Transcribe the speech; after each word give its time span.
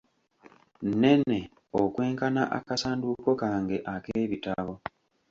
nnene 0.87 1.39
okwenkana 1.81 2.43
akasanduuko 2.57 3.29
kange 3.41 3.77
ak’ebitabo. 3.93 4.73